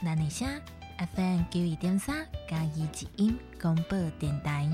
[0.00, 0.46] 那你下
[1.16, 4.70] FM 九一点三嘉义之音广播电台。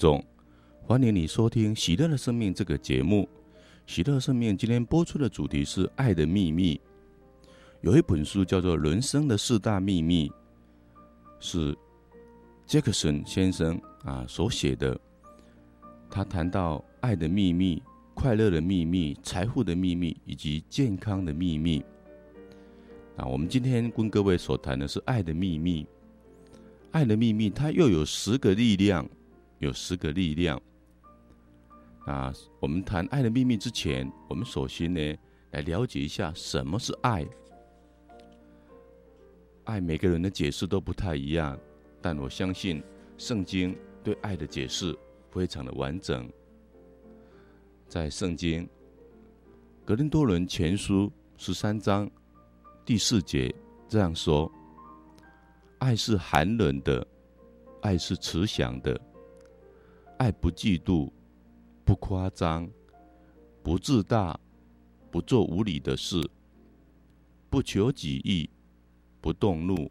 [0.00, 0.24] 众，
[0.80, 3.28] 欢迎你收听《喜乐的生命》这个节目。
[3.92, 6.76] 《喜乐生命》今天播出的主题是《爱的秘密》。
[7.82, 10.26] 有一本书叫做《人生的四大秘密》，
[11.38, 11.76] 是
[12.64, 14.98] 杰克逊先生啊所写的。
[16.08, 17.82] 他谈到爱的秘密、
[18.14, 21.84] 快乐的秘密、财富的秘密以及健康的秘密。
[23.18, 25.86] 啊我们今天跟各位所谈的是爱的秘密。
[26.90, 29.06] 爱的秘密，它又有十个力量。
[29.60, 30.60] 有十个力量。
[32.06, 35.16] 那我们谈爱的秘密之前，我们首先呢
[35.52, 37.26] 来了解一下什么是爱。
[39.64, 41.56] 爱每个人的解释都不太一样，
[42.00, 42.82] 但我相信
[43.18, 44.98] 圣经对爱的解释
[45.30, 46.28] 非常的完整。
[47.86, 48.68] 在圣经
[49.84, 52.10] 格林多伦前书十三章
[52.84, 53.54] 第四节
[53.88, 54.50] 这样说
[55.78, 57.06] ：“爱是寒冷的，
[57.82, 58.98] 爱是慈祥的。”
[60.20, 61.10] 爱不嫉妒，
[61.82, 62.68] 不夸张，
[63.62, 64.38] 不自大，
[65.10, 66.22] 不做无理的事，
[67.48, 68.50] 不求己意，
[69.22, 69.90] 不动怒，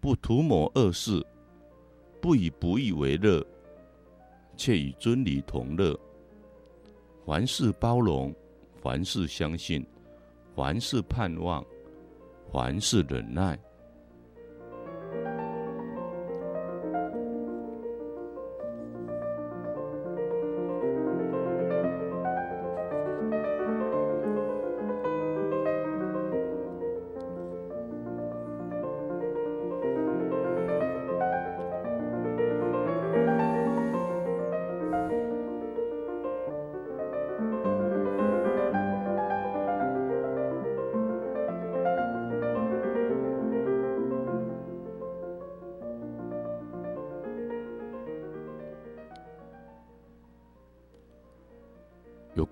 [0.00, 1.24] 不图谋恶事，
[2.20, 3.46] 不以不义为乐，
[4.56, 5.96] 却与真理同乐。
[7.24, 8.34] 凡事包容，
[8.80, 9.86] 凡事相信，
[10.56, 11.64] 凡事盼望，
[12.50, 13.56] 凡事忍耐。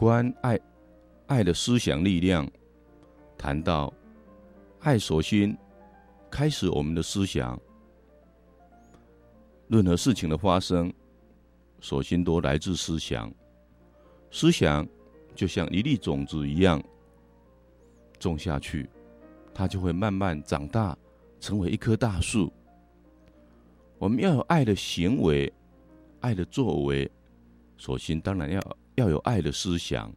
[0.01, 0.59] 关爱，
[1.27, 2.51] 爱的思想力量，
[3.37, 3.93] 谈到
[4.79, 5.55] 爱首先
[6.31, 7.61] 开始我们的思想，
[9.69, 10.91] 任何事情的发生，
[11.81, 13.31] 首先都来自思想。
[14.31, 14.89] 思想
[15.35, 16.83] 就像一粒种子一样，
[18.19, 18.89] 种下去，
[19.53, 20.97] 它就会慢慢长大，
[21.41, 22.51] 成为一棵大树。
[23.99, 25.53] 我们要有爱的行为，
[26.21, 27.11] 爱的作为，
[27.77, 28.77] 首先当然要。
[29.01, 30.13] 要有爱的思想。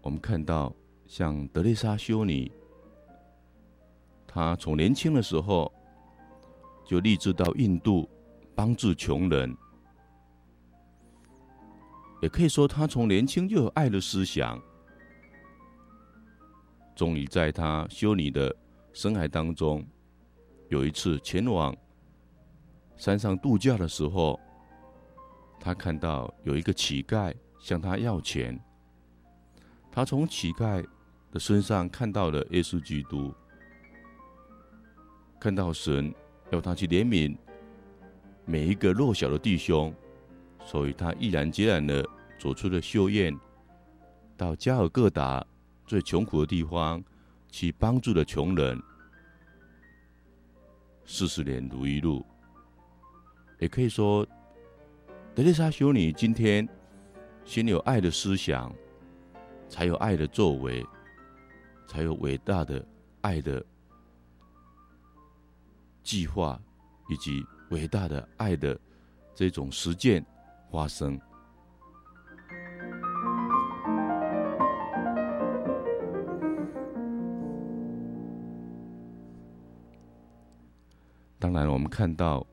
[0.00, 0.74] 我们看到，
[1.06, 2.50] 像德蕾莎修女，
[4.26, 5.70] 她从年轻的时候
[6.86, 8.08] 就立志到印度
[8.54, 9.54] 帮助穷人，
[12.22, 14.58] 也可以说，她从年轻就有爱的思想。
[16.94, 18.56] 终于在她修女的
[18.94, 19.86] 生涯当中，
[20.70, 21.76] 有一次前往
[22.96, 24.40] 山上度假的时候。
[25.66, 28.56] 他看到有一个乞丐向他要钱，
[29.90, 30.86] 他从乞丐
[31.32, 33.34] 的身上看到了耶稣基督，
[35.40, 36.14] 看到神
[36.52, 37.36] 要他去怜悯
[38.44, 39.92] 每一个弱小的弟兄，
[40.64, 43.36] 所以他毅然决然的走出了修院，
[44.36, 45.44] 到加尔各答
[45.84, 47.02] 最穷苦的地方
[47.50, 48.80] 去帮助了穷人。
[51.04, 52.22] 四十年如一日，
[53.58, 54.24] 也可以说。
[55.36, 56.66] 德丽莎修女今天
[57.44, 58.74] 先有爱的思想，
[59.68, 60.82] 才有爱的作为，
[61.86, 62.82] 才有伟大的
[63.20, 63.62] 爱的
[66.02, 66.58] 计划，
[67.10, 68.80] 以及伟大的爱的
[69.34, 70.24] 这种实践
[70.70, 71.20] 发生。
[81.38, 82.46] 当然，我们看到。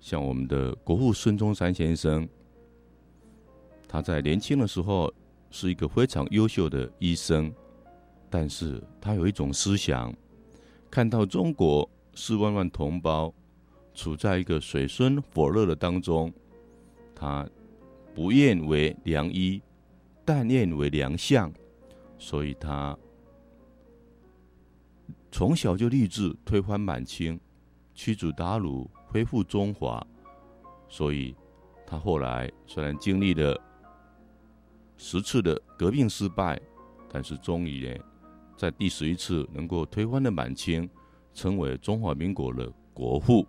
[0.00, 2.26] 像我们的国父孙中山先生，
[3.86, 5.12] 他在年轻的时候
[5.50, 7.52] 是一个非常优秀的医生，
[8.30, 10.12] 但是他有一种思想，
[10.90, 13.32] 看到中国四万万同胞
[13.92, 16.32] 处在一个水深火热的当中，
[17.14, 17.48] 他
[18.14, 19.60] 不愿为良医，
[20.24, 21.52] 但愿为良相，
[22.18, 22.96] 所以他
[25.30, 27.38] 从小就立志推翻满清，
[27.94, 30.04] 驱逐鞑虏，恢复中华。
[30.88, 31.34] 所以，
[31.86, 33.60] 他后来虽然经历了
[34.96, 36.60] 十次的革命失败，
[37.08, 38.00] 但是终于，
[38.56, 40.88] 在第十一次能够推翻了满清，
[41.32, 43.46] 成为中华民国的国父。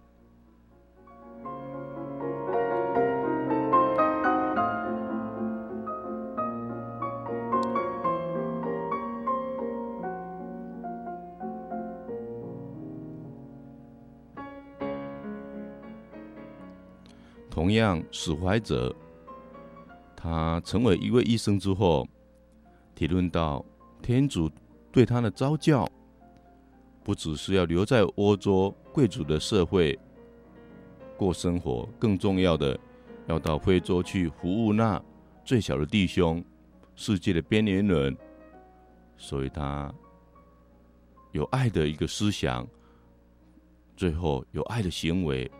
[17.52, 18.96] 同样，史怀哲，
[20.16, 22.08] 他成为一位医生之后，
[22.96, 23.64] 体论到
[24.02, 24.50] 天主
[24.90, 25.86] 对他的召叫，
[27.04, 30.00] 不只是要留在欧洲贵族的社会
[31.18, 32.80] 过生活，更重要的
[33.28, 35.00] 要到非洲去服务那
[35.44, 36.42] 最小的弟兄，
[36.96, 38.18] 世界的边缘人。
[39.18, 39.94] 所以，他
[41.34, 42.66] 有爱的一个思想，
[43.96, 45.52] 最后有爱的行为，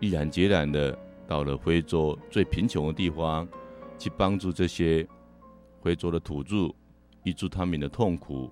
[0.00, 0.98] 毅然决然的。
[1.26, 3.48] 到了非洲最贫穷的地方，
[3.98, 5.08] 去帮助这些
[5.82, 6.70] 非洲的土著，
[7.22, 8.50] 医治他们的痛苦，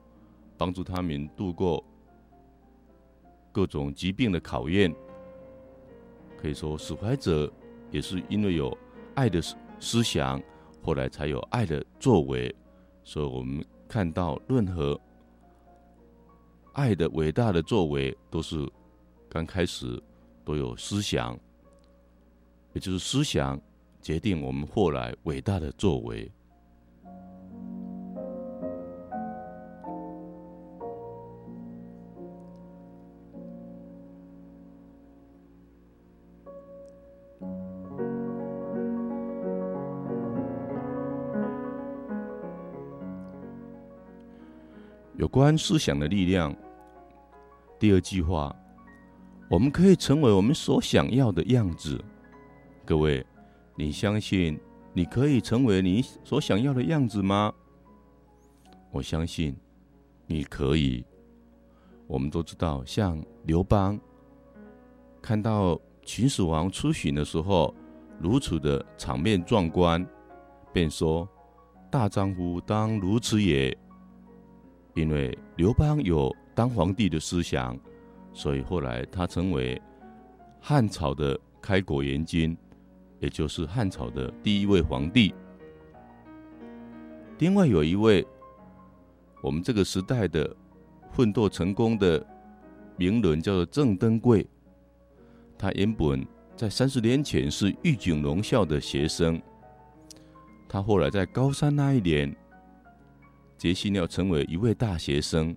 [0.56, 1.84] 帮助他们度过
[3.52, 4.90] 各种疾病的考验。
[6.38, 7.52] 可以说，使怀者
[7.90, 8.74] 也是因为有
[9.16, 9.38] 爱的
[9.78, 10.42] 思想，
[10.82, 12.52] 后来才有爱的作为。
[13.04, 14.98] 所以我们看到，任何
[16.72, 18.66] 爱的伟大的作为，都是
[19.28, 20.02] 刚开始
[20.44, 21.38] 都有思想。
[22.72, 23.60] 也就是思想
[24.00, 26.30] 决定我们后来伟大的作为。
[45.18, 46.54] 有关思想的力量，
[47.78, 48.54] 第二句话，
[49.52, 52.02] 我们可以成为我们所想要的样子。
[52.86, 53.22] 各位，
[53.76, 54.58] 你相信
[54.94, 57.52] 你可以成为你所想要的样子吗？
[58.90, 59.54] 我相信
[60.26, 61.04] 你可以。
[62.06, 64.00] 我们都知道，像刘邦
[65.20, 67.74] 看到秦始皇出巡的时候，
[68.18, 70.02] 如此的场面壮观，
[70.72, 71.28] 便说
[71.92, 73.76] ：“大丈夫当如此也。”
[74.96, 77.78] 因为刘邦有当皇帝的思想，
[78.32, 79.80] 所以后来他成为
[80.60, 82.56] 汉朝的开国元君。
[83.20, 85.32] 也就是汉朝的第一位皇帝。
[87.38, 88.26] 另外有一位
[89.40, 90.56] 我们这个时代的
[91.12, 92.26] 奋斗成功的
[92.96, 94.44] 名人，叫做郑登贵。
[95.56, 96.26] 他原本
[96.56, 99.40] 在三十年前是玉井农校的学生，
[100.68, 102.34] 他后来在高三那一年
[103.56, 105.56] 决心要成为一位大学生，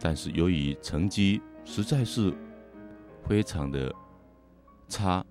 [0.00, 2.34] 但是由于成绩实在是
[3.28, 3.94] 非常的
[4.88, 5.24] 差。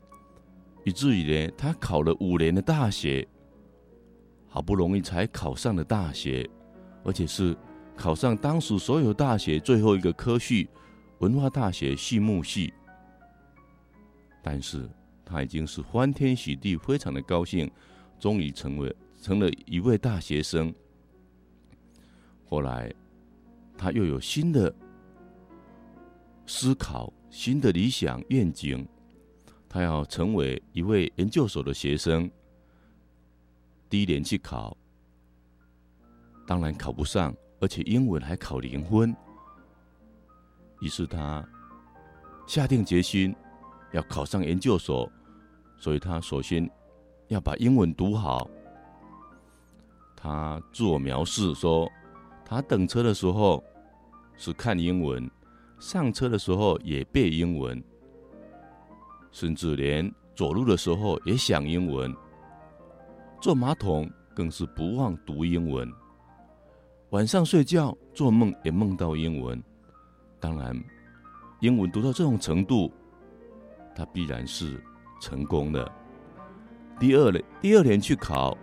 [0.85, 3.27] 以至于呢，他考了五年的大学，
[4.47, 6.49] 好不容易才考上了大学，
[7.03, 7.55] 而且是
[7.95, 10.69] 考上当时所有大学最后一个科系——
[11.19, 12.73] 文化大学畜牧系。
[14.41, 14.89] 但是
[15.25, 17.69] 他已经是欢天喜地，非常的高兴，
[18.17, 20.73] 终于成为成了一位大学生。
[22.45, 22.91] 后来
[23.79, 24.75] 他又有新的
[26.45, 28.85] 思考、新的理想愿景。
[29.69, 32.29] 他要成为一位研究所的学生，
[33.89, 34.75] 第一年去考，
[36.45, 39.15] 当然考不上，而且英文还考零分。
[40.81, 41.47] 于是他
[42.47, 43.33] 下定决心
[43.93, 45.09] 要考上研究所，
[45.77, 46.69] 所以他首先
[47.27, 48.49] 要把英文读好。
[50.15, 51.89] 他自我描述说，
[52.49, 53.63] 他等车的时候
[54.35, 55.29] 是看英文，
[55.77, 57.79] 上车的时候也背英文。
[59.31, 62.11] 甚至连走路的时候也想英文，
[63.39, 65.87] 坐马桶更是不忘读英文，
[67.11, 69.61] 晚上睡觉做梦也梦到英文。
[70.39, 70.75] 当然，
[71.59, 72.91] 英文读到这种程度，
[73.95, 74.83] 他必然是
[75.21, 75.87] 成功的。
[76.99, 78.57] 第二年，第二年去考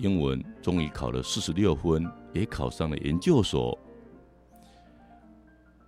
[0.00, 3.78] 英文，终于考了四十六分，也考上了研究所，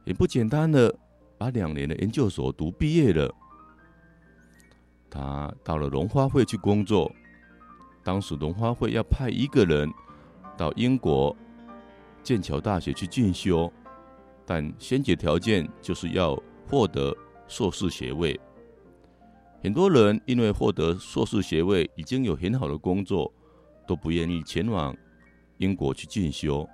[0.04, 0.94] 也不简单的
[1.38, 3.34] 把两年的研究所读毕业了。
[5.10, 7.10] 他到了龙华会去工作，
[8.02, 9.90] 当时龙华会要派一个人
[10.56, 11.34] 到英国
[12.22, 13.72] 剑桥大学去进修，
[14.46, 17.16] 但先决条件就是要获得
[17.48, 18.38] 硕士学位。
[19.62, 23.32] 很多人因为获得硕士学位已经有很好的工作，
[23.86, 24.96] 都不愿意前往
[25.58, 26.68] 英国去进修。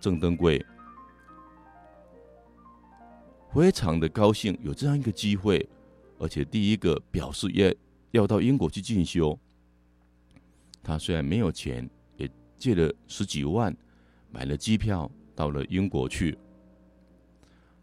[0.00, 0.64] 郑登贵
[3.52, 5.66] 非常的高兴有这样一个机会，
[6.18, 7.72] 而且第一个表示要
[8.10, 9.38] 要到英国去进修。
[10.82, 12.28] 他虽然没有钱，也
[12.58, 13.74] 借了十几万
[14.30, 16.36] 买了机票到了英国去。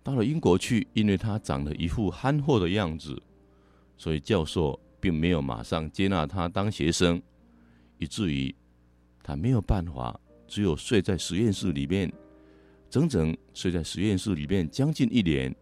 [0.03, 3.21] 到了英国去，因为他长得一副憨厚的样子，
[3.97, 7.21] 所以教授并没有马上接纳他当学生，
[8.01, 8.53] 以至于
[9.23, 12.11] 他没有办法，只有睡在实验室里面，
[12.89, 15.55] 整整睡在实验室里面将近一年。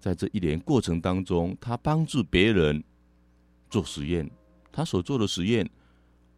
[0.00, 2.82] 在这一年过程当中，他帮助别人
[3.68, 4.30] 做实验，
[4.72, 5.68] 他所做的实验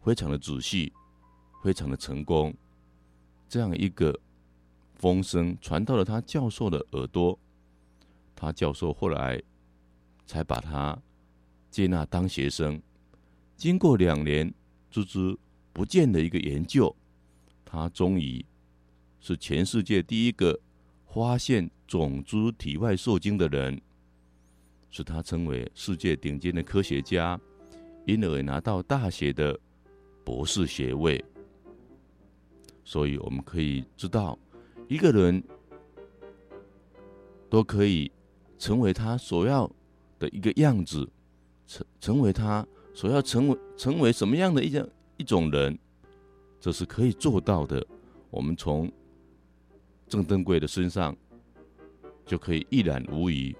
[0.03, 0.91] 非常的仔细，
[1.63, 2.53] 非常的成功。
[3.47, 4.19] 这样一个。
[4.97, 7.37] 风声传到了他教授的耳朵，
[8.33, 9.39] 他教授后来
[10.25, 10.97] 才把他
[11.69, 12.81] 接纳当学生。
[13.57, 14.51] 经过两年
[14.95, 15.37] 孜孜
[15.73, 16.95] 不倦的一个研究，
[17.65, 18.45] 他终于
[19.19, 20.57] 是全世界第一个
[21.05, 23.81] 发现种猪体外受精的人，
[24.89, 27.37] 使他成为世界顶尖的科学家，
[28.05, 29.59] 因而拿到大学的
[30.23, 31.21] 博士学位。
[32.85, 34.39] 所以我们可以知道。
[34.87, 35.43] 一个人
[37.49, 38.09] 都可以
[38.57, 39.69] 成为他所要
[40.19, 41.09] 的一个样子，
[41.65, 44.87] 成成为他所要成为成为什么样的一样
[45.17, 45.77] 一种人，
[46.61, 47.85] 这是可以做到的。
[48.31, 48.91] 我们从
[50.07, 51.15] 郑登贵的身上
[52.25, 53.53] 就可以一览无遗。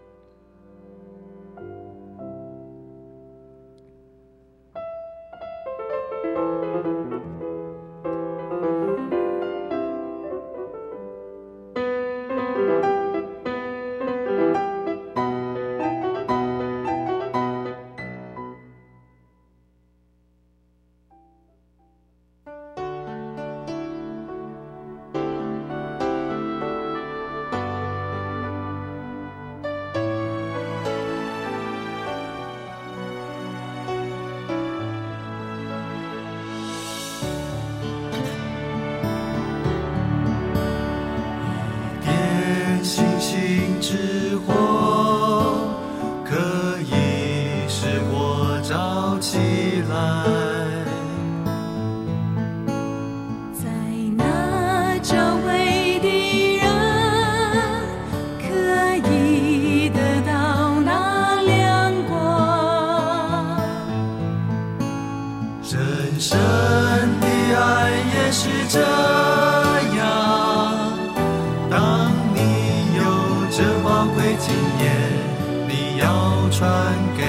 [76.58, 77.26] 传给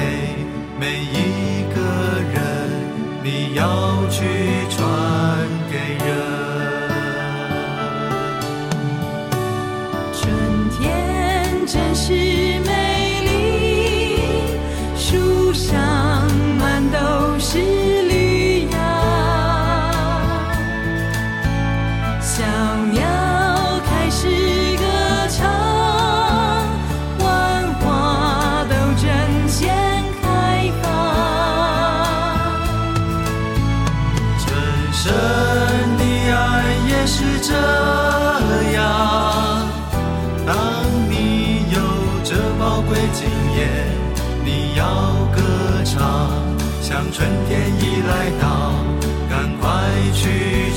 [0.78, 1.80] 每一个
[2.33, 2.71] 人
[3.25, 4.23] 你要去
[4.71, 4.87] 传
[5.68, 6.15] 给人。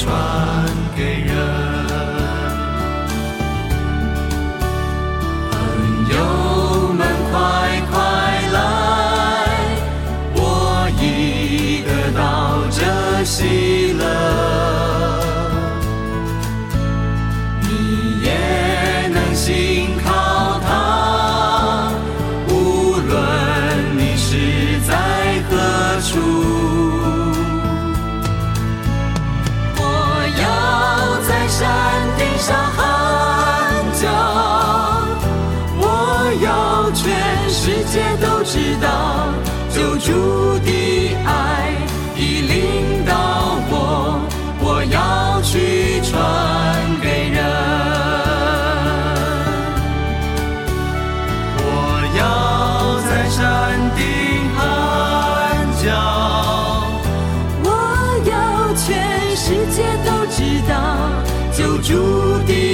[0.10, 0.49] smile.
[53.70, 54.02] 天地
[57.64, 57.68] 我
[58.26, 58.34] 要
[58.74, 60.74] 全世界都知道
[61.56, 61.88] 就注
[62.48, 62.69] 定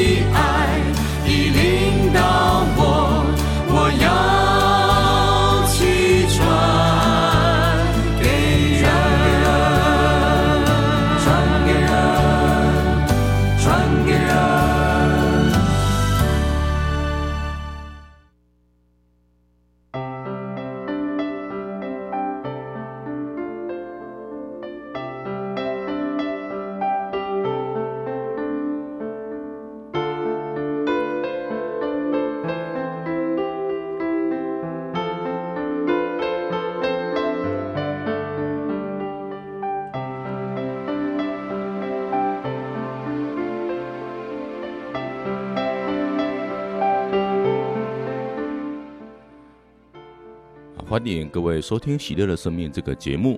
[51.35, 53.37] 各位收听《喜乐的生命》这个节目。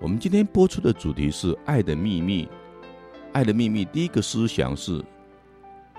[0.00, 2.46] 我们今天播出的主题是《爱的秘密》。
[3.34, 5.04] 爱的秘密，第一个思想是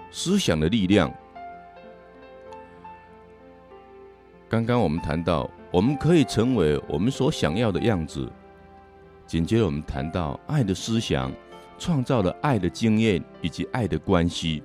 [0.10, 1.14] 思想的力量。
[4.50, 8.28] 刚刚我们谈到，我们可以成为我们所想要的样子。
[9.28, 11.32] 紧接着，我们谈到爱的思想
[11.78, 14.64] 创造了爱的经验以及爱的关系。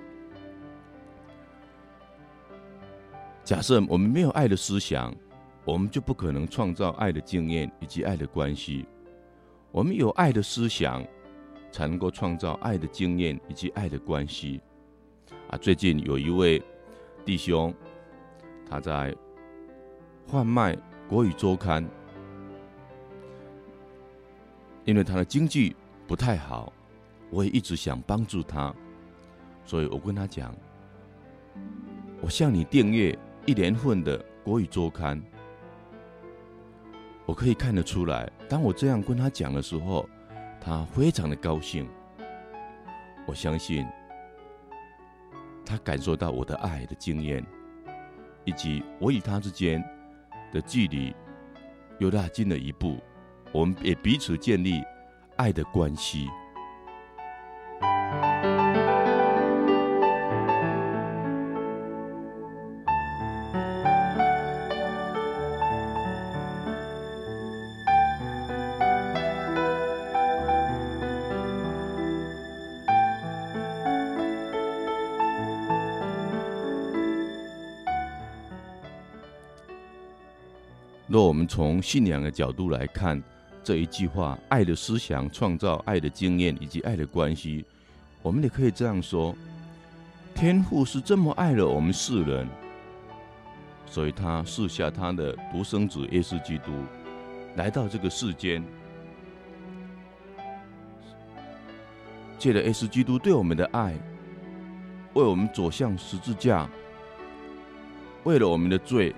[3.44, 5.14] 假设我们没有爱的思想，
[5.64, 8.86] 我们就不可能创造爱的经验以及爱的关系。
[9.70, 11.04] 我们有爱的思想，
[11.70, 14.60] 才能够创造爱的经验以及爱的关系。
[15.48, 16.62] 啊，最近有一位
[17.24, 17.72] 弟兄，
[18.68, 19.14] 他在
[20.26, 20.76] 贩卖
[21.08, 21.88] 国语周刊，
[24.84, 25.76] 因为他的经济
[26.06, 26.72] 不太好，
[27.30, 28.74] 我也一直想帮助他，
[29.64, 30.54] 所以我跟他讲，
[32.20, 33.16] 我向你订阅。
[33.44, 35.20] 一年份的国语周刊，
[37.32, 38.30] 我可以看得出来。
[38.46, 40.06] 当我这样跟他讲的时候，
[40.60, 41.88] 他非常的高兴。
[43.24, 43.86] 我相信
[45.64, 47.42] 他感受到我的爱的经验，
[48.44, 49.82] 以及我与他之间
[50.52, 51.16] 的距离
[51.98, 52.98] 又拉近了一步。
[53.50, 54.82] 我们也彼此建立
[55.36, 56.28] 爱的关系。
[81.46, 83.22] 从信仰的角度来看
[83.62, 87.64] 这一句话，爱的思想创造爱的经验以及爱的关系，
[88.22, 89.34] 我们也可以这样说：
[90.34, 92.48] 天父是这么爱了我们世人，
[93.86, 96.72] 所以他赐下他的独生子耶稣基督
[97.56, 98.64] 来到这个世间，
[102.38, 103.94] 借着耶稣基督对我们的爱，
[105.14, 106.68] 为我们走向十字架，
[108.24, 109.14] 为了我们的罪。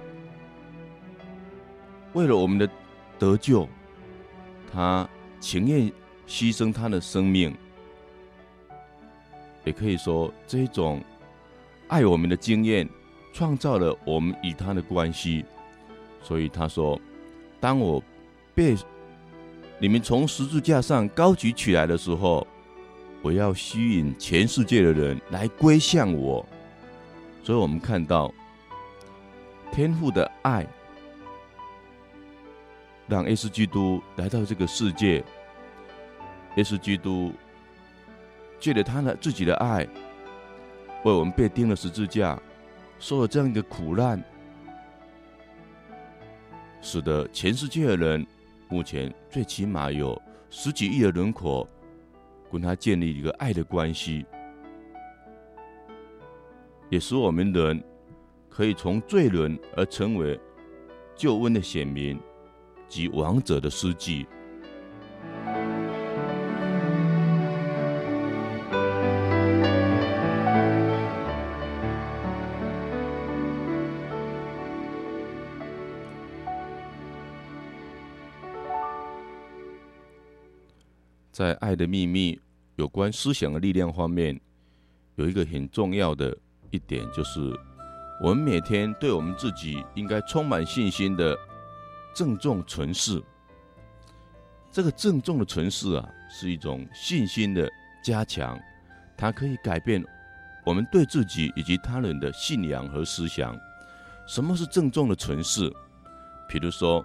[2.14, 2.68] 为了我们的
[3.18, 3.68] 得救，
[4.72, 5.08] 他
[5.40, 5.92] 情愿
[6.26, 7.54] 牺牲他的生命，
[9.64, 11.02] 也可以说这种
[11.88, 12.88] 爱我们的经验，
[13.32, 15.44] 创造了我们与他的关系。
[16.22, 16.98] 所以他说
[17.60, 18.02] ：“当我
[18.54, 18.76] 被
[19.78, 22.46] 你们从十字架上高举起来的时候，
[23.22, 26.46] 我要吸引全世界的人来归向我。”
[27.42, 28.32] 所以，我们看到
[29.72, 30.64] 天父的爱。
[33.06, 35.22] 让耶稣基督来到这个世界，
[36.56, 37.32] 耶稣基督
[38.58, 39.86] 借着他的自己的爱，
[41.04, 42.40] 为我们被钉了十字架，
[42.98, 44.22] 受了这样一个苦难，
[46.80, 48.26] 使得全世界的人
[48.68, 51.68] 目前最起码有十几亿的人口，
[52.50, 54.24] 跟他建立一个爱的关系，
[56.88, 57.84] 也使我们人
[58.48, 60.40] 可以从罪人而成为
[61.14, 62.18] 救恩的选民。
[62.88, 64.26] 及王者的司机，
[81.32, 82.40] 在爱的秘密
[82.76, 84.40] 有关思想的力量方面，
[85.16, 86.36] 有一个很重要的
[86.70, 87.40] 一点，就是
[88.22, 91.36] 我们每天对我们自己应该充满信心的。
[92.14, 93.20] 郑重存世，
[94.70, 97.68] 这个郑重的存世啊，是一种信心的
[98.04, 98.56] 加强，
[99.16, 100.02] 它可以改变
[100.64, 103.58] 我们对自己以及他人的信仰和思想。
[104.26, 105.68] 什么是郑重的存世？
[106.48, 107.04] 比如说，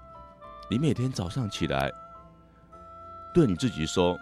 [0.69, 1.91] 你每天早上起来，
[3.33, 4.15] 对你自己说：“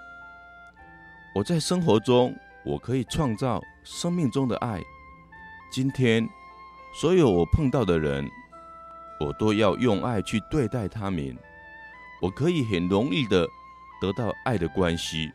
[1.36, 4.82] 我在生活中，我可以创造生命中的爱。
[5.70, 6.26] 今天，
[7.02, 8.26] 所有我碰到的人。”
[9.20, 11.36] 我都要用爱去对待他们，
[12.22, 13.48] 我可以很容易的
[14.00, 15.32] 得到爱的关系，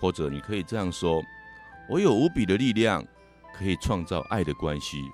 [0.00, 1.20] 或者你可以这样说：
[1.88, 3.04] 我有无比的力量，
[3.52, 5.10] 可以创造爱的关系。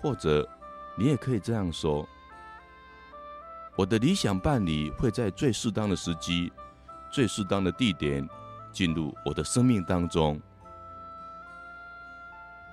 [0.00, 0.48] 或者
[0.96, 2.08] 你也可以这样说：
[3.76, 6.52] 我的理想伴侣会在最适当的时机、
[7.10, 8.26] 最适当的地点
[8.72, 10.40] 进入我的生命当中。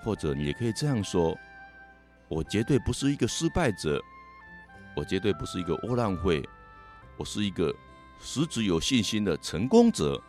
[0.03, 1.35] 或者你也可以这样说。
[2.29, 4.01] 我绝对不是一个失败者，
[4.95, 6.43] 我绝对不是一个窝囊废，
[7.15, 7.73] 我是一个
[8.19, 10.21] 实质有信心的成功者。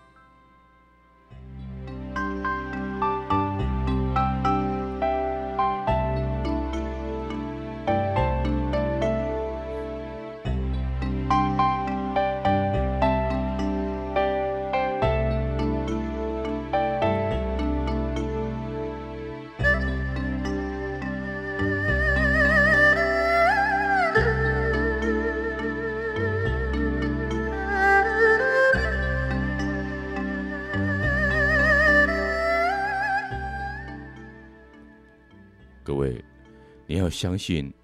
[37.18, 37.74] 相信，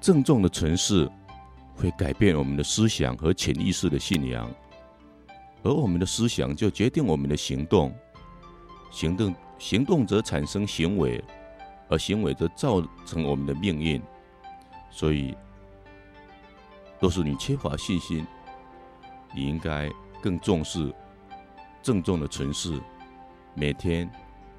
[0.00, 1.10] 郑重的诠释
[1.74, 4.48] 会改变我们的思想和潜意识的信仰，
[5.64, 7.92] 而我们的思想就决定我们的行动，
[8.92, 11.20] 行动行动则产生行为，
[11.88, 14.00] 而行为则造成我们的命运。
[14.92, 15.34] 所以，
[17.00, 18.24] 若是你缺乏信心，
[19.34, 19.90] 你应该
[20.22, 20.94] 更重视
[21.82, 22.80] 郑重的诠释，
[23.54, 24.08] 每天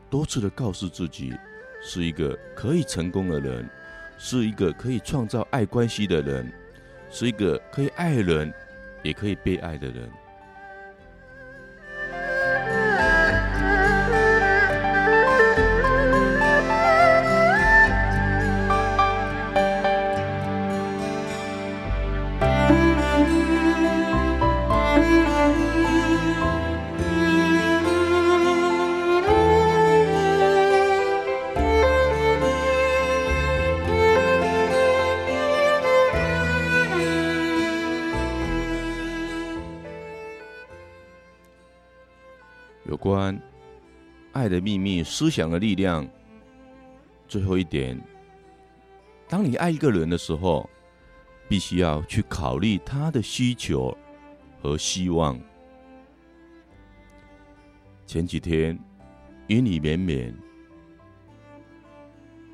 [0.10, 1.34] 多次的告诉自己。
[1.82, 3.68] 是一个可以成功的人，
[4.18, 6.52] 是一个可以创造爱关系的人，
[7.10, 8.54] 是一个可以爱人，
[9.02, 10.10] 也可以被爱的人。
[44.52, 46.08] 的秘密，思想的力量。
[47.28, 48.00] 最后一点，
[49.28, 50.70] 当你爱一个人的时候，
[51.48, 53.98] 必须要去考虑他的需求
[54.62, 55.40] 和希望。
[58.06, 58.78] 前几天
[59.48, 60.36] 阴雨绵绵，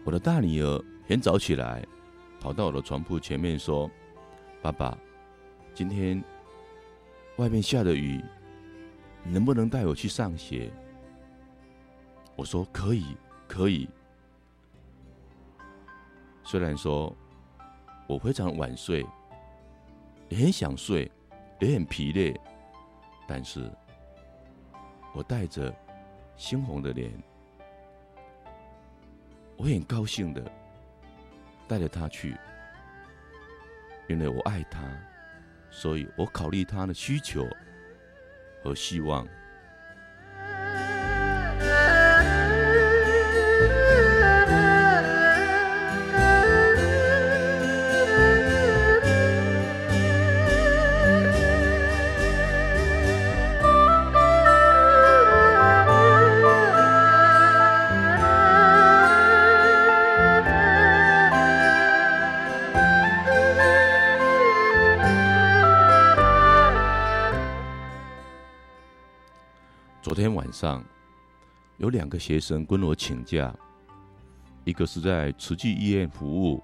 [0.06, 1.84] 我的大女儿很早起来，
[2.40, 3.90] 跑到我的床铺前面说
[4.62, 4.98] ：“爸爸，
[5.74, 6.24] 今天
[7.38, 8.24] 外面下的雨。”
[9.30, 10.72] 能不能带我去上学？
[12.38, 13.90] 我说可以，可以。
[16.44, 17.14] 虽然说
[18.08, 19.06] 我非常晚睡，
[20.30, 21.12] 也很想睡，
[21.60, 22.40] 也很疲累，
[23.28, 23.70] 但是
[25.14, 25.76] 我带着
[26.38, 27.12] 猩红的脸，
[29.58, 30.42] 我很高兴的
[31.68, 32.38] 带着他去，
[34.08, 34.88] 因为我爱他，
[35.72, 37.46] 所以我考虑他的需求。
[38.64, 39.26] 和希望。
[70.08, 70.82] 昨天晚上
[71.80, 73.54] 有两个学生跟我请假，
[74.64, 76.64] 一个是在慈济医院服务，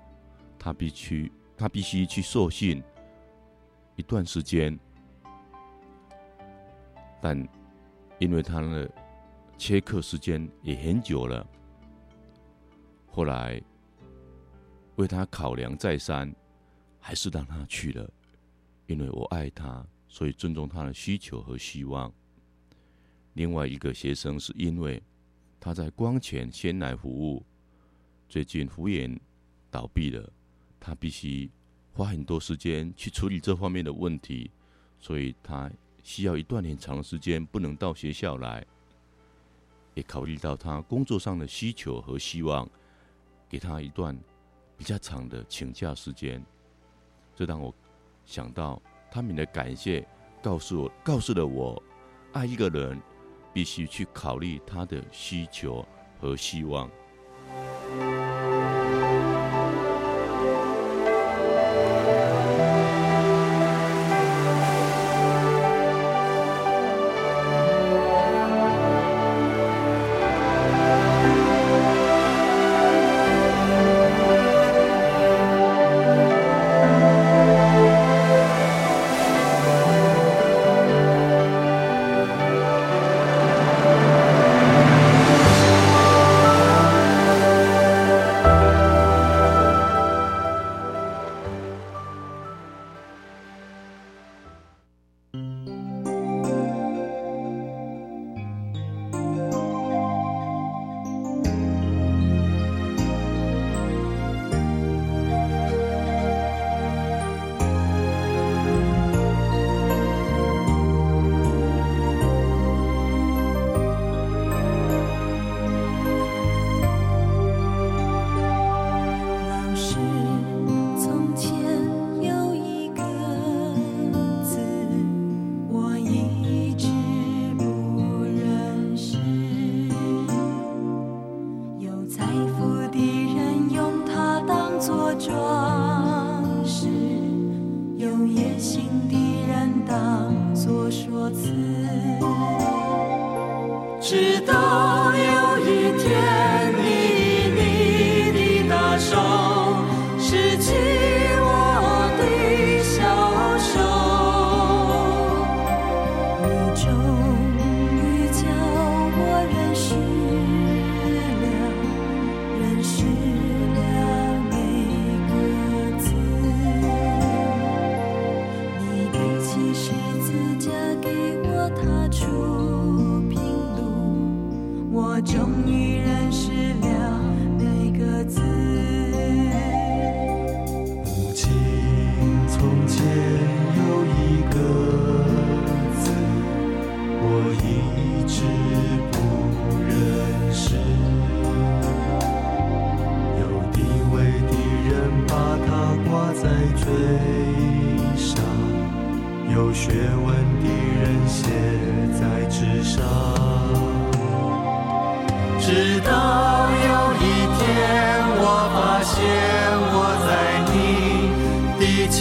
[0.57, 2.81] 他必须他必须去受训
[3.97, 4.79] 一段时间，
[7.21, 7.37] 但
[8.17, 8.89] 因为他的
[9.57, 11.45] 缺课时间也很久了，
[13.07, 13.61] 后来
[14.95, 16.33] 为他考量再三，
[16.97, 18.09] 还是让他去了，
[18.85, 22.09] 因为我爱他，所以尊重他的需求和希望。
[23.33, 25.01] 另外一个学生是因为
[25.59, 27.43] 他在光前鲜奶服务，
[28.29, 29.19] 最近服务员
[29.71, 30.31] 倒闭了，
[30.79, 31.49] 他必须
[31.93, 34.51] 花很多时间去处理这方面的问题，
[34.99, 35.71] 所以他
[36.03, 38.63] 需要一段很长的时间不能到学校来，
[39.95, 42.69] 也考虑到他工作上的需求和希望，
[43.49, 44.15] 给他一段
[44.77, 46.43] 比较长的请假时间，
[47.35, 47.73] 这让我
[48.25, 50.07] 想到他们的感谢，
[50.41, 51.81] 告诉我告诉了我，
[52.33, 53.01] 爱一个人。
[53.53, 55.85] 必须去考虑他的需求
[56.19, 56.89] 和希望。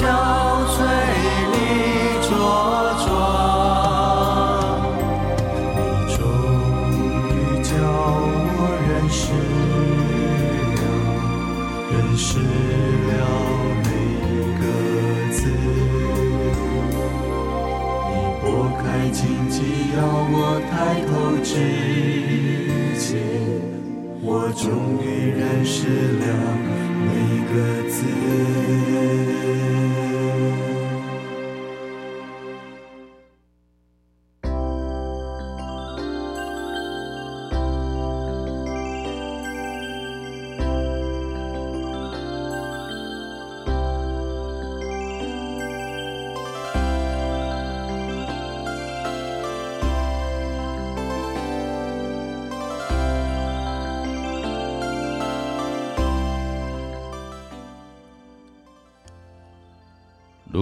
[0.03, 0.09] 要
[0.67, 0.77] 嘴
[1.53, 1.57] 里
[2.23, 2.27] 茁
[3.05, 3.15] 壮，
[5.77, 5.79] 你
[6.13, 6.19] 终
[7.29, 7.31] 于
[7.63, 7.71] 叫
[8.59, 9.23] 我认识
[10.77, 10.81] 了
[11.93, 12.27] 认识
[13.09, 13.11] 了
[13.85, 13.87] 每
[14.59, 14.63] 个
[15.31, 15.41] 字，
[18.09, 18.45] 你拨
[18.83, 19.55] 开荆棘
[19.97, 19.99] 要
[20.33, 20.37] 我
[20.69, 20.73] 抬
[21.07, 21.11] 头
[21.45, 21.49] 之
[22.99, 23.07] 前，
[24.21, 24.61] 我终
[25.01, 25.87] 于认识
[26.19, 26.23] 了。
[27.05, 27.09] 每
[27.53, 27.55] 个
[27.89, 27.97] 字。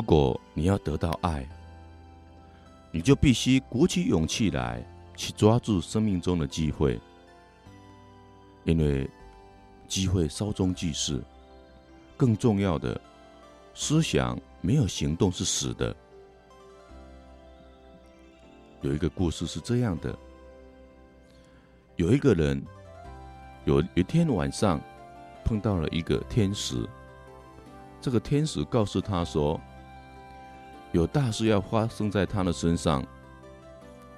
[0.01, 1.47] 如果你要得到爱，
[2.91, 4.83] 你就必须鼓起勇气来，
[5.15, 6.99] 去抓住生命中的机会，
[8.65, 9.07] 因为
[9.87, 11.23] 机会稍纵即逝。
[12.17, 12.99] 更重要的，
[13.75, 15.95] 思想没有行动是死的。
[18.81, 20.19] 有一个故事是这样的：
[21.97, 22.65] 有一个人，
[23.67, 24.81] 有一天晚上
[25.45, 26.89] 碰到了一个天使，
[28.01, 29.61] 这个天使告诉他说，
[30.93, 33.05] 有大事要发生在他的身上，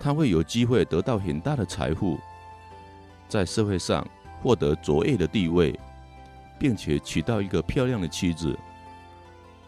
[0.00, 2.18] 他会有机会得到很大的财富，
[3.28, 4.06] 在社会上
[4.40, 5.78] 获得卓越的地位，
[6.58, 8.58] 并且娶到一个漂亮的妻子。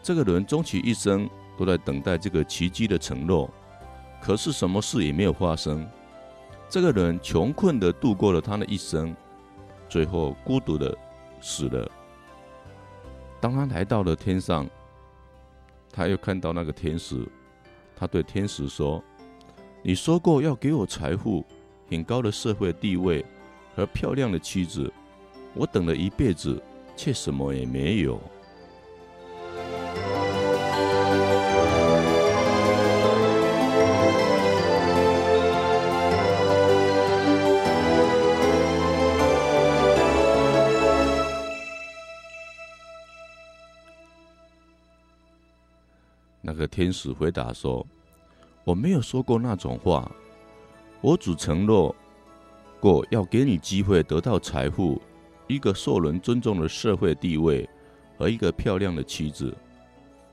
[0.01, 3.47] 这个人终其一生都在等待这个奇迹的承诺，
[4.19, 5.87] 可是什么事也没有发生。
[6.67, 9.15] 这个人穷困的度过了他的一生，
[9.87, 10.97] 最后孤独的
[11.39, 11.87] 死了。
[13.39, 14.67] 当他来到了天上。
[15.95, 17.25] 他又看到那个天使，
[17.95, 19.01] 他对天使说
[19.81, 21.45] ：“你说过要给我财富、
[21.89, 23.25] 很高的社会地位
[23.73, 24.91] 和漂亮的妻子，
[25.53, 26.61] 我等了一辈子，
[26.97, 28.19] 却什么也没有。”
[46.55, 47.85] 个天使回答说
[48.63, 50.09] ：“我没有说过那种话，
[51.01, 51.95] 我只承诺
[52.79, 55.01] 过要给你机会得到财富、
[55.47, 57.69] 一个受人尊重的社会地位
[58.17, 59.55] 和一个漂亮的妻子。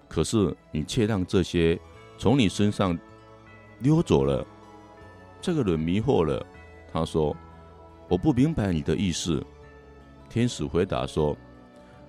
[0.08, 1.78] 可是你却让这些
[2.18, 2.98] 从你身上
[3.80, 4.46] 溜走了。”
[5.40, 6.46] 这个人迷惑了，
[6.92, 7.36] 他说
[8.08, 9.44] ：“我不明白你的意思。”
[10.30, 11.36] 天使回答说：“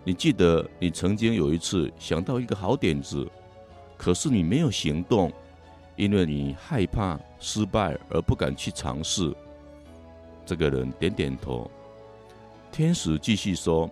[0.06, 3.28] 你记得你曾经有一次想到一个好点子。”
[4.04, 5.32] 可是你没有行动，
[5.96, 9.34] 因为你害怕失败而不敢去尝试。
[10.46, 11.72] 这个人点点头。
[12.70, 13.90] 天使继续说：“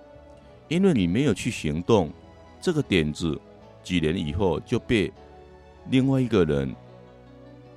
[0.68, 2.12] 因为你没有去行动，
[2.60, 3.40] 这个点子
[3.82, 5.10] 几年以后就被
[5.90, 6.76] 另外一个人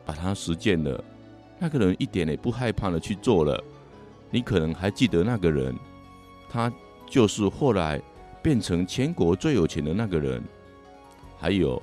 [0.04, 1.04] 把它实践了。
[1.56, 3.62] 那个人一点也不害怕的去做了。
[4.28, 5.72] 你可能还记得那个人，
[6.50, 6.72] 他
[7.08, 8.02] 就是后来
[8.42, 10.42] 变成全国最有钱的那个人。
[11.38, 11.80] 还有。”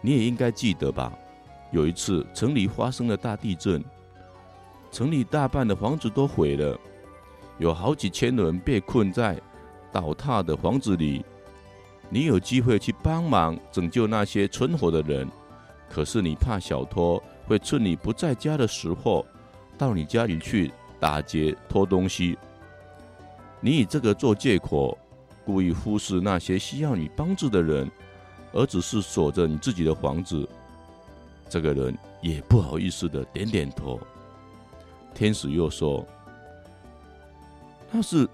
[0.00, 1.12] 你也应该记得吧？
[1.70, 3.84] 有一次城里发生了大地震，
[4.90, 6.78] 城里大半的房子都毁了，
[7.58, 9.38] 有好几千人被困在
[9.92, 11.24] 倒塌的房子里。
[12.08, 15.28] 你有机会去帮忙拯救那些存活的人，
[15.90, 19.26] 可是你怕小偷会趁你不在家的时候
[19.76, 22.38] 到你家里去打劫、偷东西。
[23.60, 24.96] 你以这个做借口，
[25.44, 27.90] 故意忽视那些需要你帮助的人，
[28.52, 30.48] 而只是锁着你自己的房子。
[31.48, 33.98] 这个人也不好意思的点点头。
[35.14, 36.06] 天使又说
[37.90, 38.28] ：“那是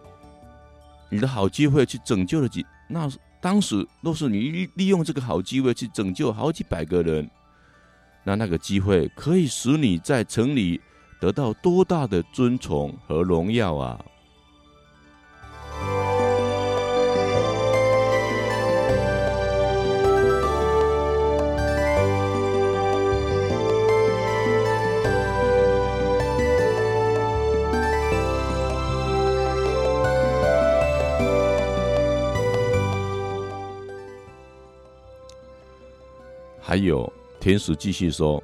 [1.08, 7.30] 你的好机会，去拯救了几那当时若是你利用这个好机会去拯救好几百个人，
[8.24, 10.80] 那那个机会可以使你在城里
[11.20, 14.04] 得到多大的尊崇和荣耀啊！”
[36.66, 38.42] 还有天使继续说：“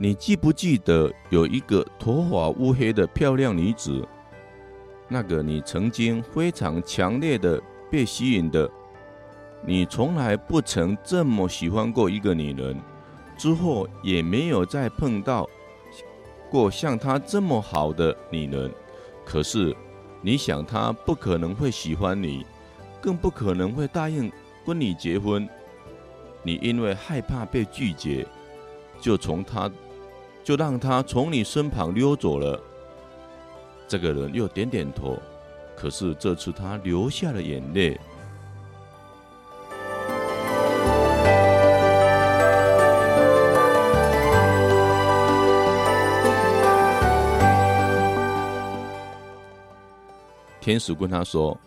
[0.00, 4.04] 你记不记得有一个头发乌黑的漂亮女子？
[5.06, 8.68] 那个你曾经非常强烈的被吸引的，
[9.64, 12.76] 你从来不曾这么喜欢过一个女人，
[13.38, 15.48] 之后也没有再碰到
[16.50, 18.68] 过像她这么好的女人。
[19.24, 19.72] 可是
[20.20, 22.44] 你想，她不可能会喜欢你，
[23.00, 24.32] 更不可能会答应
[24.66, 25.48] 跟你结婚。”
[26.46, 28.24] 你因为害怕被拒绝，
[29.00, 29.68] 就从他，
[30.44, 32.62] 就让他从你身旁溜走了。
[33.88, 35.18] 这个人又点点头，
[35.74, 37.98] 可是这次他流下了眼泪。
[50.60, 51.58] 天使跟他说：“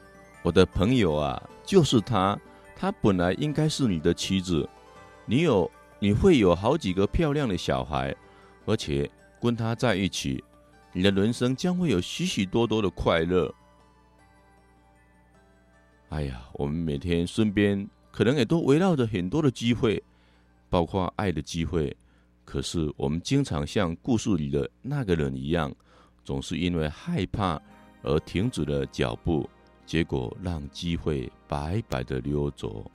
[0.42, 2.40] 我的朋友啊，就是他。”
[2.80, 4.68] 她本来应该是你的妻子，
[5.26, 8.16] 你有你会有好几个漂亮的小孩，
[8.66, 9.12] 而且
[9.42, 10.42] 跟她在一起，
[10.94, 13.54] 你的人生将会有许许多多的快乐。
[16.08, 20.02] 哎呀，我们每天身边可能也都围绕着很多的机会，
[20.70, 21.94] 包括爱的机会，
[22.46, 25.70] 可是我们经常像故事里的那个人一样，
[26.24, 27.62] 总是因为害怕
[28.04, 29.50] 而停止了脚步。
[29.90, 32.86] 结果让机会白白的溜走。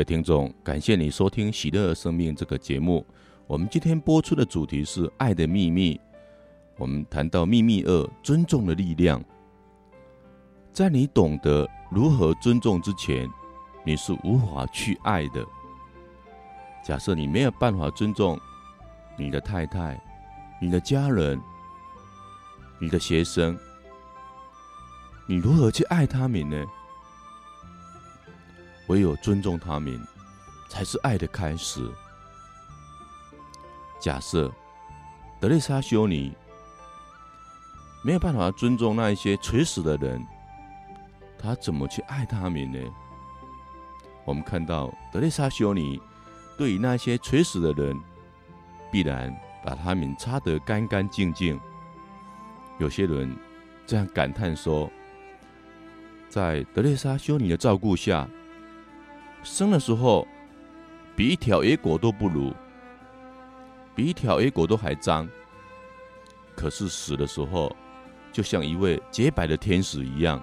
[0.00, 3.04] 位听众，感谢你收听《喜乐生命》这个节目。
[3.46, 5.94] 我们今天播出的主题是《爱的秘密》。
[6.78, 9.22] 我们谈到秘密二：尊重的力量。
[10.72, 13.28] 在你懂得如何尊重之前，
[13.84, 15.44] 你是无法去爱的。
[16.82, 18.40] 假设你没有办法尊重
[19.18, 20.02] 你的太太、
[20.62, 21.38] 你的家人、
[22.78, 23.54] 你的学生，
[25.26, 26.64] 你如何去爱他们呢？
[28.90, 30.04] 唯有尊重他们，
[30.68, 31.88] 才是爱的开始。
[34.00, 34.50] 假设
[35.38, 36.32] 德蕾莎修女
[38.02, 40.20] 没有办法尊重那一些垂死的人，
[41.38, 42.80] 她怎么去爱他们呢？
[44.24, 46.02] 我们看到德蕾莎修女
[46.58, 47.96] 对于那些垂死的人，
[48.90, 49.32] 必然
[49.64, 51.60] 把他们擦得干干净净。
[52.78, 53.32] 有些人
[53.86, 54.90] 这样感叹说，
[56.28, 58.28] 在德蕾莎修女的照顾下。
[59.42, 60.26] 生的时候，
[61.16, 62.52] 比一条野狗都不如，
[63.94, 65.28] 比一条野狗都还脏。
[66.54, 67.74] 可是死的时候，
[68.32, 70.42] 就像一位洁白的天使一样。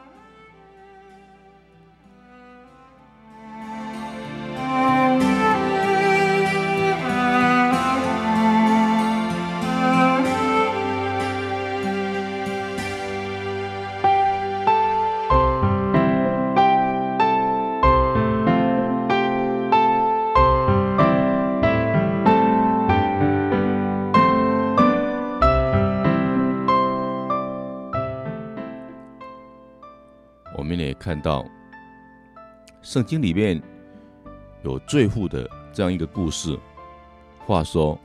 [32.97, 33.61] 圣经里面
[34.63, 36.57] 有罪妇的这样一个故事。
[37.45, 37.95] 话说，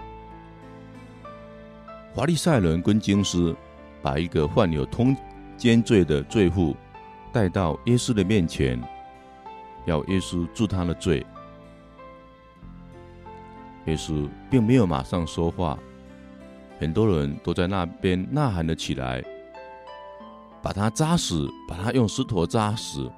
[2.13, 3.57] 华利赛伦跟京师
[4.03, 5.17] 把一个患有通
[5.57, 6.77] 奸罪的罪妇
[7.33, 8.79] 带到耶稣的面前，
[9.87, 11.25] 要耶稣治他的罪。
[13.87, 15.79] 耶稣并没有马上说话，
[16.79, 19.25] 很多人都在那边呐喊了起来。
[20.61, 23.11] 把他扎死，把他用石头扎死。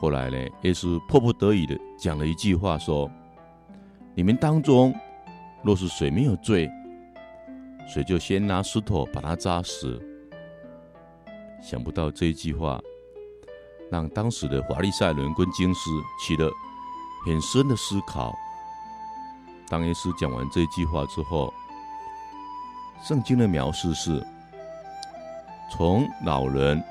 [0.00, 3.10] 后来呢，耶稣迫不得已的讲了一句话，说
[4.14, 4.94] ：“你们当中
[5.62, 6.70] 若是谁没有罪，
[7.86, 10.00] 谁就先拿石头把他扎死。”
[11.60, 12.80] 想不到这一句话，
[13.90, 15.90] 让当时的法利赛人跟经师
[16.24, 16.48] 起了
[17.26, 18.32] 很深的思考。
[19.68, 21.52] 当耶稣讲完这句话之后，
[23.02, 24.24] 圣经的描述是。
[25.70, 26.82] 从老人、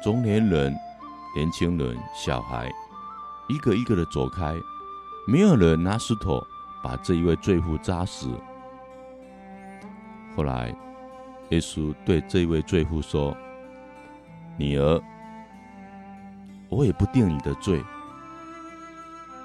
[0.00, 0.72] 中年人、
[1.36, 2.72] 年轻人、小孩，
[3.46, 4.58] 一个一个的走开，
[5.26, 6.42] 没有人拿石头
[6.82, 8.30] 把这一位罪妇扎死。
[10.34, 10.74] 后来，
[11.50, 13.36] 耶稣对这位罪妇说
[14.56, 14.98] ：“女儿，
[16.70, 17.84] 我也不定你的罪，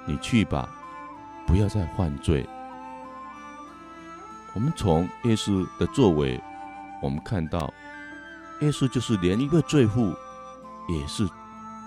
[0.06, 0.70] 你去吧，
[1.46, 2.48] 不要再犯罪。”
[4.56, 6.42] 我们从耶稣的作为，
[7.02, 7.70] 我们看到。
[8.62, 10.14] 耶稣就是连一个罪妇，
[10.88, 11.28] 也是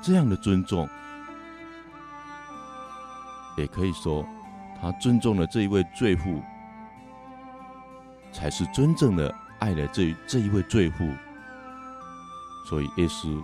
[0.05, 0.87] 这样的尊重，
[3.57, 4.23] 也可以说，
[4.79, 6.43] 他尊重了这一位罪妇，
[8.31, 11.09] 才是真正的爱了这这一位罪妇。
[12.69, 13.43] 所以，耶稣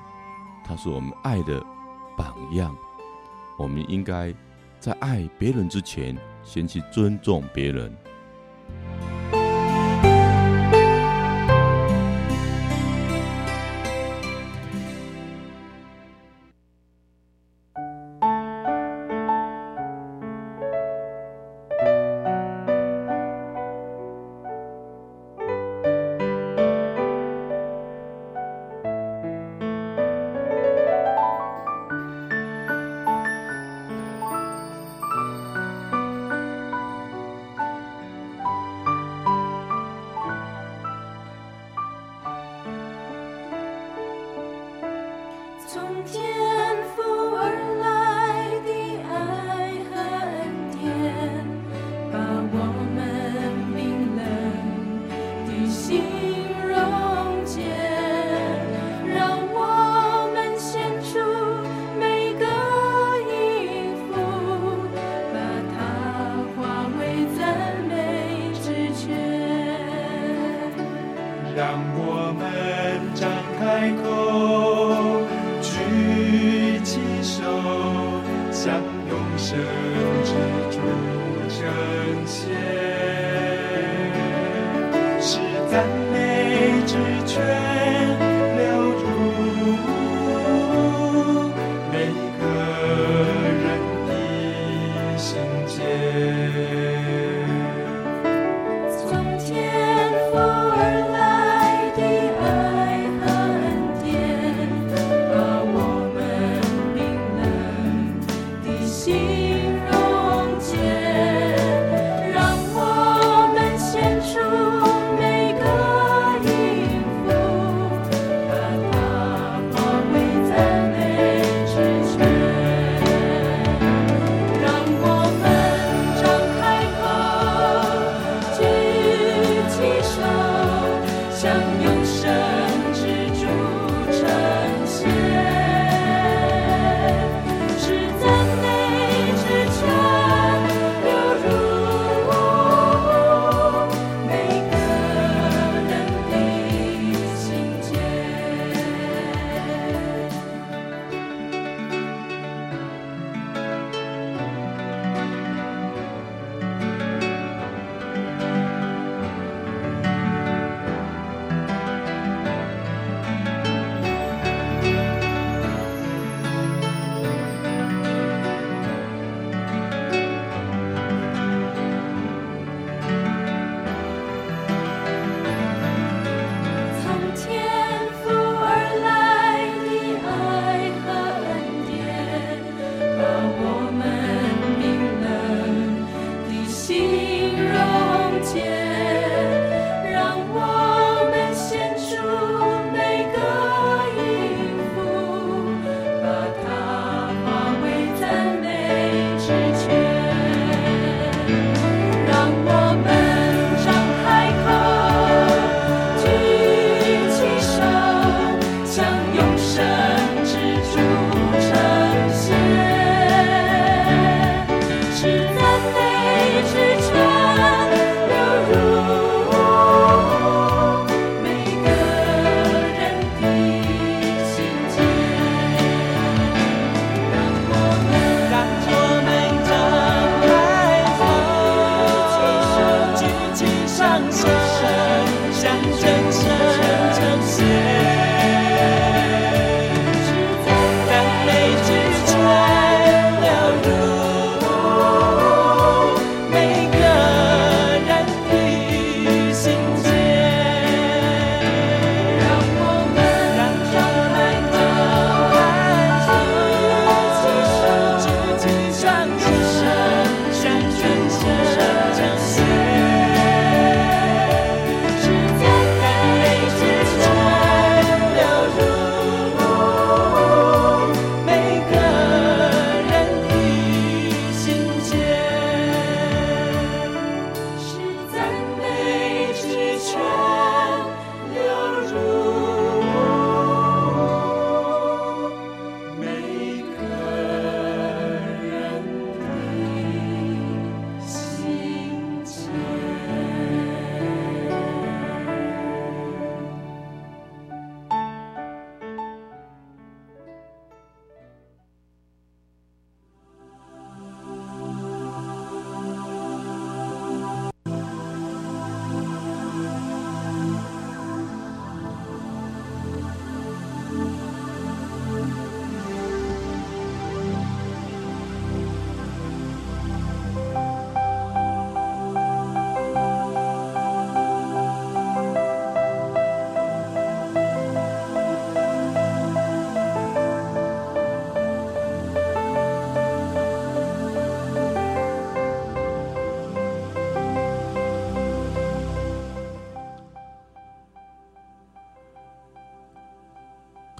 [0.63, 1.59] 他是我们爱的
[2.15, 2.71] 榜样。
[3.57, 4.31] 我们应该
[4.79, 7.91] 在爱别人之前，先去尊重别人。
[8.69, 9.10] 每个人。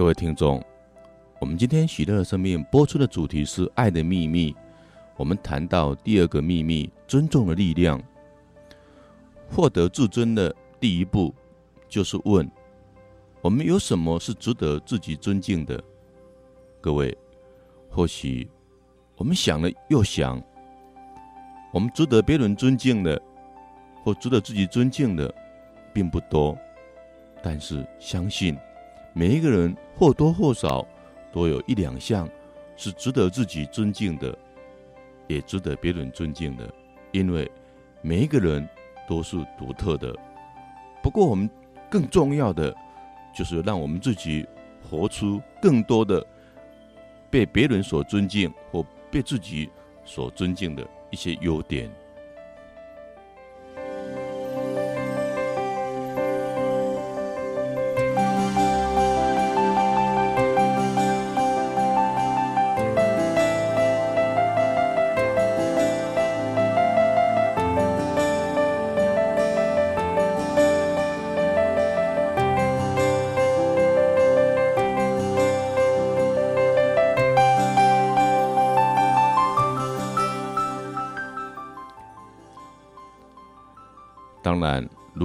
[0.02, 0.60] 各位听众，
[1.40, 4.56] 我们今天喜乐的生命播出的主题是爱的秘密。
[5.16, 8.02] 我们谈到第二个秘密，尊重的力量。
[9.48, 11.32] 获得自尊的第一步，
[11.88, 12.50] 就是问：
[13.44, 15.80] 我们有什么是值得自己尊敬的？
[16.82, 17.16] 各位，
[17.88, 18.50] 或许
[19.18, 20.42] 我们想了又想，
[21.72, 23.22] 我们值得别人尊敬的，
[24.04, 25.32] 或值得自己尊敬的，
[25.94, 26.58] 并不多。
[27.44, 28.58] 但是相信
[29.14, 30.86] 每一个人或多或少
[31.32, 32.30] 都有一两项
[32.76, 34.38] 是值得自己尊敬的，
[35.28, 36.74] 也值得别人尊敬的，
[37.12, 37.50] 因为
[38.02, 38.68] 每一个人。
[39.10, 40.16] 都是独特的，
[41.04, 41.50] 不过我们
[41.90, 42.74] 更重要的
[43.36, 44.48] 就是让我们自己
[44.90, 46.26] 活出更多的
[47.30, 49.70] 被别人所尊敬或被自己
[50.06, 51.92] 所尊敬的一些优点。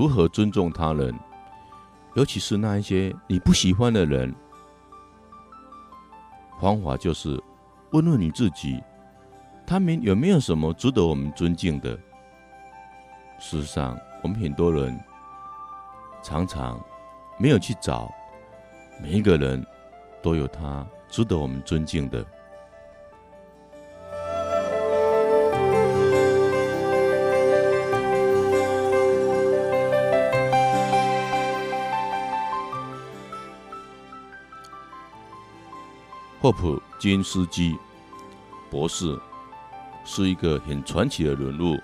[0.07, 1.13] 如何尊重他人，
[2.15, 4.33] 尤其是那一些你不喜欢的人，
[6.61, 7.43] 方法就是
[7.91, 8.81] 问问你自己：
[9.67, 11.99] 他们有没有什么值得我们尊敬的？
[13.41, 14.97] 事实上，我们很多人
[16.23, 16.81] 常常
[17.37, 18.09] 没有去找，
[19.03, 19.67] 每一个人
[20.23, 22.25] 都有他值得我们尊敬的。
[36.47, 37.77] 霍普金斯基
[38.71, 39.19] 博士
[40.05, 41.77] 是一个很传奇的人物。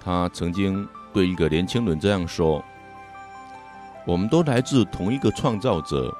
[0.00, 2.64] 他曾经对一个年轻人这样说
[4.08, 6.10] ：“我们都来自同一个创造者，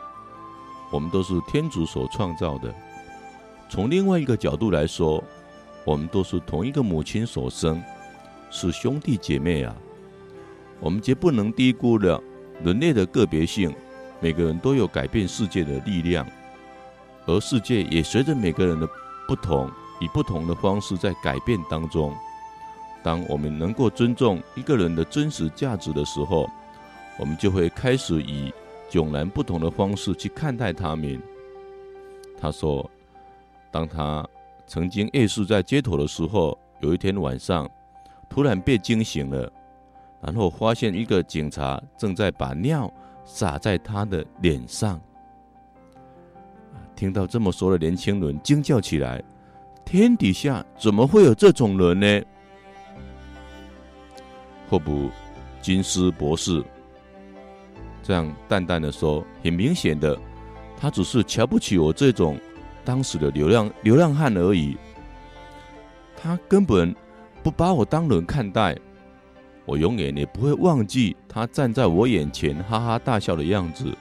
[0.91, 2.75] 我们都是天主所创造的。
[3.71, 5.25] 从另外一个角度来说，
[5.87, 7.83] 我们都是同一个母亲所生，
[8.51, 9.75] 是兄弟姐妹啊！
[10.79, 12.23] 我们绝不能低估了
[12.63, 13.75] 人类的个别性，
[14.21, 16.27] 每个人都有改变世界的力量。”
[17.29, 18.89] 而世界也随着每个人的
[19.29, 19.71] 不同，
[20.01, 22.13] 以不同的方式在改变当中。
[23.03, 26.49] 当我们能够尊重一个人的真实价值的时候，
[27.19, 28.53] 我们就会开始以
[28.91, 31.21] 迥然不同的方式去看待他们。
[32.41, 32.91] 他说，
[33.71, 34.27] 当他
[34.67, 37.71] 曾经夜宿在街头的时候，有一天晚上，
[38.29, 39.53] 突然被惊醒了，
[40.23, 42.91] 然后发现一个警察正在把尿
[43.25, 44.99] 洒在他的脸上。
[46.99, 49.23] 听到这么说的年轻人惊叫起来
[49.87, 52.27] ：“天底下怎么会有这种人呢？”
[54.69, 55.09] 霍普
[55.63, 56.61] 金斯博士
[58.03, 60.19] 这样淡淡的说：“很明显的，
[60.77, 62.37] 他只是瞧不起我这种
[62.85, 64.77] 当时的流浪流浪汉而已。
[66.17, 66.93] 他根本
[67.45, 68.77] 不把我当人看待。
[69.67, 73.97] 我永远也不会忘记他站在我眼前哈哈大笑的样子。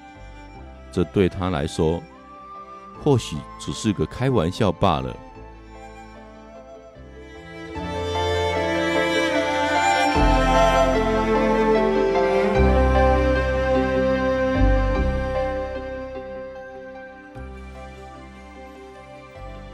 [0.91, 2.02] 这对他来说。”
[3.04, 5.16] 或许只是个开玩笑罢了。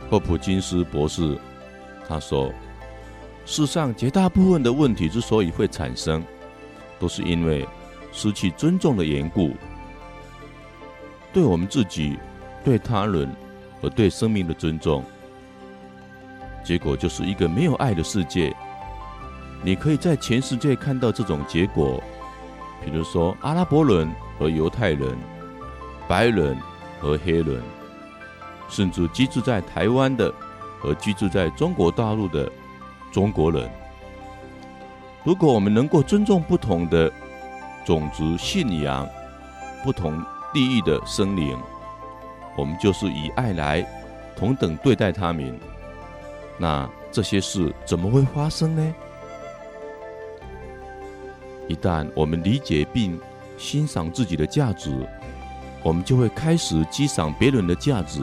[0.10, 1.36] 霍普金斯博士
[2.08, 2.54] 他说
[3.48, 6.24] ：“世上绝大部分的问题之所以会产生，
[7.00, 7.68] 都是因为
[8.12, 9.56] 失去尊重的缘故。
[11.32, 12.16] 对我们自己。”
[12.64, 13.30] 对他人
[13.82, 15.03] 和对生命的尊重，
[16.64, 18.55] 结果就是一个没有爱的世界。
[19.61, 22.01] 你可以在全世界看到这种结果，
[22.84, 25.18] 比如说阿拉伯人和犹太人、
[26.07, 26.57] 白人
[26.99, 27.61] 和黑人，
[28.70, 30.34] 甚至居住在台湾的
[30.80, 32.51] 和居住在中国大陆的
[33.11, 33.70] 中国人。
[35.24, 37.09] 如果我们能够尊重不同的
[37.86, 39.07] 种族、信仰、
[39.82, 40.22] 不同
[40.53, 41.57] 地域的生灵，
[42.56, 43.86] 我们就是以爱来
[44.36, 45.60] 同等对待他们，
[46.58, 48.95] 那这些事怎么会发生呢？
[51.68, 53.20] 一旦我们理解并
[53.58, 54.91] 欣赏自己的价值，
[55.82, 58.22] 我们就会开始欣赏别人的价值，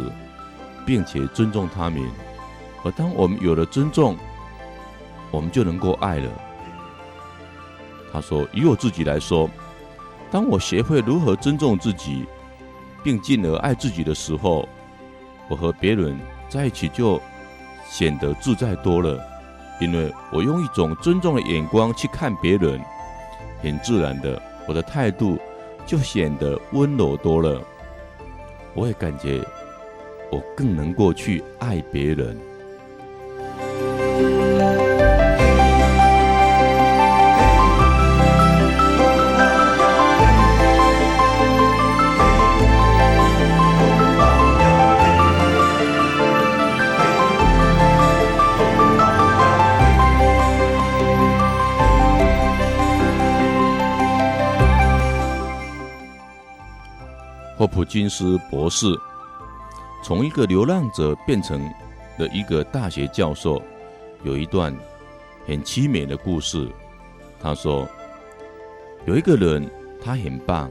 [0.86, 2.02] 并且尊重他们。
[2.84, 4.16] 而当我们有了尊重，
[5.30, 6.30] 我们就能够爱了。
[8.12, 9.48] 他说：“以我自己来说，
[10.30, 12.26] 当我学会如何尊重自己。”
[13.02, 14.68] 并进而爱自己的时候，
[15.48, 17.20] 我和别人在一起就
[17.88, 19.18] 显得自在多了，
[19.80, 22.80] 因为我用一种尊重的眼光去看别人，
[23.62, 25.38] 很自然的，我的态度
[25.86, 27.60] 就显得温柔多了。
[28.74, 29.44] 我也感觉
[30.30, 32.49] 我更能够去爱别人。
[57.60, 58.86] 霍普金斯博士
[60.02, 61.62] 从一个流浪者变成
[62.16, 63.62] 了一个大学教授，
[64.22, 64.74] 有一段
[65.46, 66.66] 很凄美的故事。
[67.38, 67.86] 他说，
[69.04, 69.70] 有一个人，
[70.02, 70.70] 他很棒，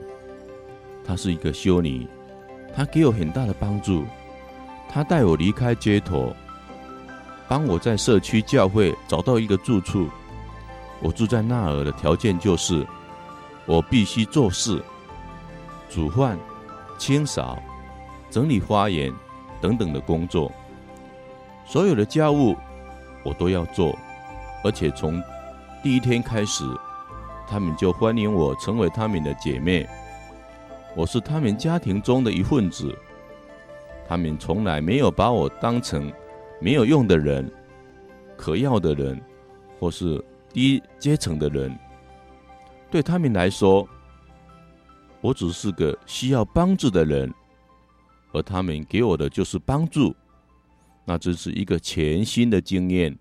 [1.06, 2.08] 他是一个修女，
[2.76, 4.04] 他给我很大的帮助。
[4.90, 6.36] 他带我离开街头，
[7.48, 10.10] 帮我在社区教会找到一个住处。
[11.02, 12.84] 我住在那儿的条件就是，
[13.68, 14.84] 我必须做事，
[15.88, 16.36] 煮饭。
[17.00, 17.58] 清扫、
[18.30, 19.12] 整理花园
[19.60, 20.52] 等等的工作，
[21.66, 22.56] 所有的家务
[23.24, 23.98] 我都要做，
[24.64, 25.20] 而且从
[25.82, 26.64] 第一天开始，
[27.48, 29.88] 他们就欢迎我成为他们的姐妹。
[30.96, 32.94] 我是他们家庭中的一份子，
[34.08, 36.12] 他们从来没有把我当成
[36.60, 37.50] 没有用的人、
[38.36, 39.20] 可要的人，
[39.80, 40.22] 或是
[40.52, 41.74] 低阶层的人。
[42.92, 43.88] 对他们来说，
[45.22, 47.34] 我只是个需要帮助的人，
[48.32, 50.16] 而他们给我的就是帮助。
[51.06, 53.18] 那真是一个全新的经验，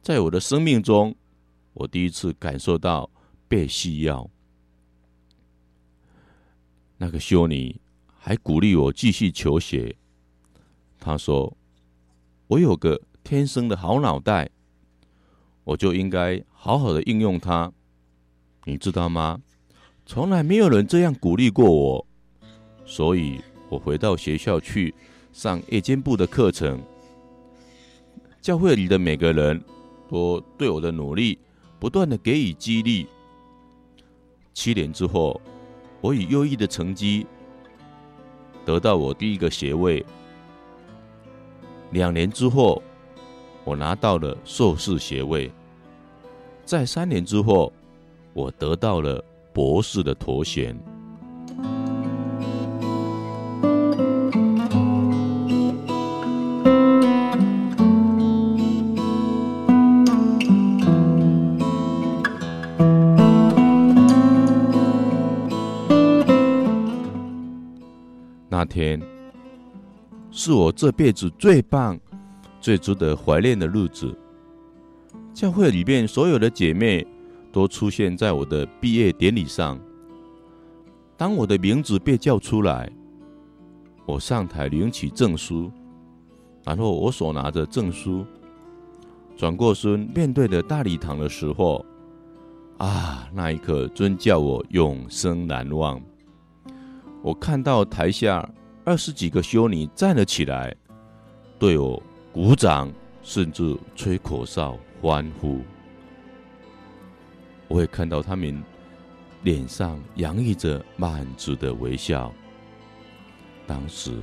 [0.00, 1.14] 在我的生命中，
[1.74, 3.10] 我第一次感受到
[3.48, 4.30] 被需要。
[6.96, 7.78] 那个修女
[8.18, 9.94] 还鼓励我继续求学。
[10.98, 11.54] 她说
[12.48, 14.48] ：“我有个天生的好脑袋，
[15.64, 17.70] 我就应该好好的应用它，
[18.64, 19.42] 你知道吗？”
[20.08, 22.06] 从来没有人这样鼓励过我，
[22.84, 24.94] 所以我回到学校去
[25.32, 26.80] 上夜间部的课程。
[28.40, 29.60] 教会里的每个人
[30.08, 31.36] 都对我的努力
[31.80, 33.08] 不断的给予激励。
[34.54, 35.40] 七年之后，
[36.00, 37.26] 我以优异的成绩
[38.64, 40.06] 得到我第一个学位。
[41.90, 42.80] 两年之后，
[43.64, 45.50] 我拿到了硕士学位。
[46.64, 47.72] 在三年之后，
[48.32, 49.22] 我得到了。
[49.56, 50.78] 博士的头衔。
[68.50, 69.00] 那天
[70.30, 71.98] 是我这辈子最棒、
[72.60, 74.14] 最值得怀念的日子。
[75.32, 77.15] 教会里面所有的姐妹。
[77.56, 79.80] 都出现在我的毕业典礼上。
[81.16, 82.92] 当我的名字被叫出来，
[84.04, 85.72] 我上台领取证书，
[86.66, 88.26] 然后我手拿着证书，
[89.38, 91.82] 转过身面对着大礼堂的时候，
[92.76, 95.98] 啊，那一刻真叫我永生难忘。
[97.22, 98.46] 我看到台下
[98.84, 100.76] 二十几个修女站了起来，
[101.58, 102.02] 对我
[102.34, 102.92] 鼓掌，
[103.22, 105.62] 甚至吹口哨欢呼。
[107.68, 108.62] 我会看到他们
[109.42, 112.32] 脸上洋溢着满足的微笑。
[113.66, 114.16] 当时，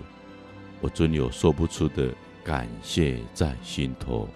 [0.82, 2.14] 我真有说不出的
[2.44, 4.28] 感谢在心头。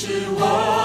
[0.00, 0.79] 是我。